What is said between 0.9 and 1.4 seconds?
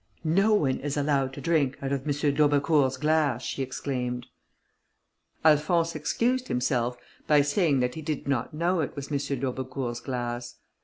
allowed